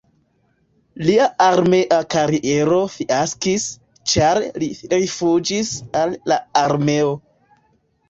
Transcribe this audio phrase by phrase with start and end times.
[1.09, 3.69] Lia armea kariero fiaskis,
[4.15, 7.17] ĉar li rifuĝis el la armeo.